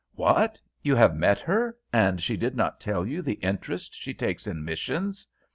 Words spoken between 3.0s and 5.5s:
you the interest she takes in missions?